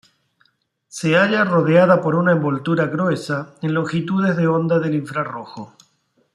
Se 0.87 1.15
halla 1.15 1.43
rodeada 1.43 2.01
por 2.01 2.15
una 2.15 2.31
envoltura 2.31 2.87
gruesa 2.87 3.53
en 3.61 3.75
longitudes 3.75 4.35
de 4.35 4.47
onda 4.47 4.79
del 4.79 4.95
infrarrojo. 4.95 5.75